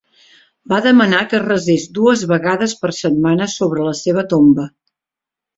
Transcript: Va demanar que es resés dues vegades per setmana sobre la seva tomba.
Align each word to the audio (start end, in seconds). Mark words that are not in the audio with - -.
Va 0.71 0.79
demanar 0.85 1.19
que 1.33 1.37
es 1.41 1.43
resés 1.43 1.85
dues 1.99 2.25
vegades 2.33 2.75
per 2.81 2.93
setmana 3.01 3.49
sobre 3.59 3.87
la 3.91 3.95
seva 4.03 4.29
tomba. 4.33 4.71